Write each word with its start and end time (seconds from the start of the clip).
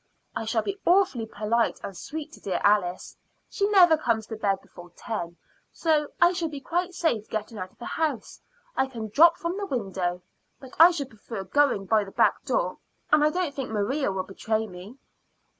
I 0.35 0.45
shall 0.45 0.63
be 0.63 0.79
awfully 0.83 1.27
polite 1.27 1.79
and 1.83 1.95
sweet 1.95 2.31
to 2.31 2.39
dear 2.41 2.59
Alice. 2.63 3.15
She 3.51 3.67
never 3.69 3.95
comes 3.97 4.25
to 4.25 4.35
bed 4.35 4.59
before 4.59 4.89
ten, 4.95 5.37
so 5.71 6.07
I 6.19 6.33
shall 6.33 6.49
be 6.49 6.59
quite 6.59 6.95
safe 6.95 7.29
getting 7.29 7.59
out 7.59 7.69
of 7.71 7.77
the 7.77 7.85
house. 7.85 8.41
I 8.75 8.87
can 8.87 9.09
drop 9.09 9.37
from 9.37 9.57
the 9.57 9.67
window, 9.67 10.23
but 10.59 10.73
I 10.79 10.89
should 10.89 11.09
prefer 11.09 11.43
going 11.43 11.85
by 11.85 12.03
the 12.03 12.09
back 12.09 12.43
door; 12.45 12.79
and 13.11 13.23
I 13.23 13.29
don't 13.29 13.53
think 13.53 13.69
Maria 13.69 14.11
will 14.11 14.23
betray 14.23 14.65
me." 14.65 14.97